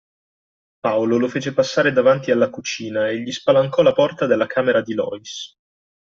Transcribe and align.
Paolo 0.79 1.19
lo 1.19 1.27
fece 1.27 1.53
passare 1.53 1.91
davanti 1.91 2.31
alla 2.31 2.49
cucina 2.49 3.07
e 3.07 3.19
gli 3.21 3.31
spalancò 3.31 3.83
la 3.83 3.93
porta 3.93 4.25
della 4.25 4.47
camera 4.47 4.81
di 4.81 4.95
Loïs. 4.95 5.55